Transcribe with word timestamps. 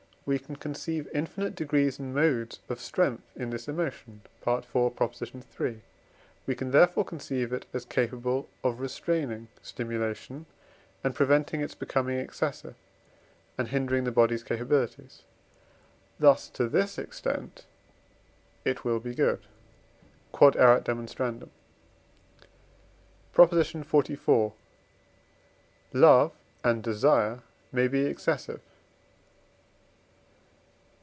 we 0.23 0.37
can 0.37 0.55
conceive 0.55 1.09
infinite 1.15 1.55
degrees 1.55 1.97
and 1.97 2.13
modes 2.13 2.59
of 2.69 2.79
strength 2.79 3.23
in 3.35 3.49
this 3.49 3.67
emotion 3.67 4.21
(IV. 4.45 4.65
iii.); 5.59 5.81
we 6.45 6.55
can, 6.55 6.69
therefore, 6.69 7.03
conceive 7.03 7.51
it 7.51 7.65
as 7.73 7.83
capable 7.85 8.47
of 8.63 8.79
restraining 8.79 9.47
stimulation, 9.63 10.45
and 11.03 11.15
preventing 11.15 11.59
its 11.59 11.73
becoming 11.73 12.19
excessive, 12.19 12.75
and 13.57 13.69
hindering 13.69 14.03
the 14.03 14.11
body's 14.11 14.43
capabilities; 14.43 15.23
thus, 16.19 16.49
to 16.49 16.69
this 16.69 16.99
extent, 16.99 17.65
it 18.63 18.85
will 18.85 18.99
be 18.99 19.15
good. 19.15 19.39
Q.E.D. 20.37 20.55
PROP. 23.33 23.51
XLIV. 23.51 24.51
Love 25.93 26.31
and 26.63 26.83
desire 26.83 27.39
may 27.71 27.87
be 27.87 28.05
excessive. 28.05 28.61